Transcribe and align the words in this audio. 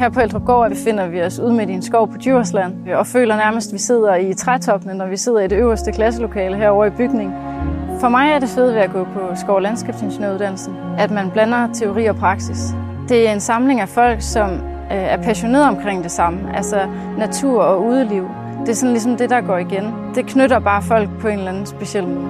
Her 0.00 0.08
på 0.08 0.20
Ældregård 0.20 0.70
befinder 0.70 1.06
vi 1.06 1.22
os 1.22 1.38
ude 1.38 1.52
midt 1.52 1.70
i 1.70 1.72
en 1.72 1.82
skov 1.82 2.08
på 2.08 2.18
Djursland, 2.18 2.88
og 2.88 3.06
føler 3.06 3.36
nærmest, 3.36 3.68
at 3.68 3.72
vi 3.72 3.78
sidder 3.78 4.14
i 4.14 4.34
trætoppene, 4.34 4.94
når 4.94 5.06
vi 5.06 5.16
sidder 5.16 5.40
i 5.40 5.48
det 5.48 5.56
øverste 5.56 5.92
klasselokale 5.92 6.56
herovre 6.56 6.86
i 6.86 6.90
bygningen. 6.90 7.34
For 8.00 8.08
mig 8.08 8.32
er 8.32 8.38
det 8.38 8.48
fede 8.48 8.74
ved 8.74 8.80
at 8.80 8.92
gå 8.92 9.04
på 9.04 9.20
skov- 9.34 9.54
og 9.54 9.62
landskabsingeniøruddannelsen, 9.62 10.74
at 10.98 11.10
man 11.10 11.30
blander 11.30 11.72
teori 11.72 12.06
og 12.06 12.16
praksis. 12.16 12.58
Det 13.08 13.28
er 13.28 13.32
en 13.32 13.40
samling 13.40 13.80
af 13.80 13.88
folk, 13.88 14.22
som 14.22 14.50
øh, 14.50 14.60
er 14.90 15.22
passionerede 15.22 15.68
omkring 15.68 16.02
det 16.02 16.10
samme, 16.10 16.56
altså 16.56 16.88
natur 17.18 17.62
og 17.62 17.84
udeliv. 17.84 18.28
Det 18.60 18.68
er 18.68 18.74
sådan 18.74 18.92
ligesom 18.92 19.16
det, 19.16 19.30
der 19.30 19.40
går 19.40 19.56
igen. 19.56 19.94
Det 20.14 20.26
knytter 20.26 20.58
bare 20.58 20.82
folk 20.82 21.08
på 21.20 21.28
en 21.28 21.38
eller 21.38 21.50
anden 21.50 21.66
speciel 21.66 22.06
måde. 22.06 22.28